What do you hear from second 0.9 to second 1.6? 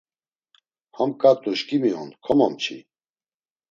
Ham ǩat̆u